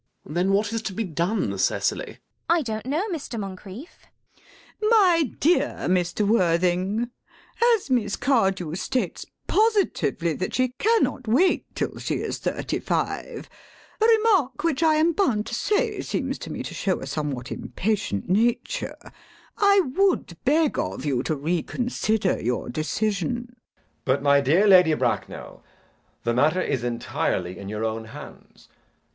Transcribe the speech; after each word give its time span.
Then 0.25 0.51
what 0.51 0.73
is 0.73 0.81
to 0.81 0.93
be 0.93 1.03
done, 1.03 1.55
Cecily? 1.59 2.05
CECILY. 2.13 2.19
I 2.49 2.61
don't 2.63 2.87
know, 2.87 3.07
Mr. 3.09 3.39
Moncrieff. 3.39 4.07
LADY 4.07 4.79
BRACKNELL. 4.79 4.89
My 4.89 5.23
dear 5.39 5.75
Mr. 5.87 6.27
Worthing, 6.27 7.11
as 7.75 7.91
Miss 7.91 8.15
Cardew 8.15 8.73
states 8.73 9.27
positively 9.45 10.33
that 10.33 10.55
she 10.55 10.69
cannot 10.79 11.27
wait 11.27 11.65
till 11.75 11.99
she 11.99 12.15
is 12.15 12.39
thirty 12.39 12.79
five—a 12.79 14.03
remark 14.07 14.63
which 14.63 14.81
I 14.81 14.95
am 14.95 15.13
bound 15.13 15.45
to 15.45 15.53
say 15.53 16.01
seems 16.01 16.39
to 16.39 16.51
me 16.51 16.63
to 16.63 16.73
show 16.73 16.99
a 16.99 17.05
somewhat 17.05 17.51
impatient 17.51 18.27
nature—I 18.27 19.81
would 19.81 20.35
beg 20.43 20.79
of 20.79 21.05
you 21.05 21.21
to 21.21 21.35
reconsider 21.35 22.41
your 22.41 22.69
decision. 22.69 23.49
JACK. 23.49 23.57
But 24.05 24.23
my 24.23 24.41
dear 24.41 24.65
Lady 24.67 24.95
Bracknell, 24.95 25.63
the 26.23 26.33
matter 26.33 26.59
is 26.59 26.83
entirely 26.83 27.59
in 27.59 27.69
your 27.69 27.85
own 27.85 28.05
hands. 28.05 28.67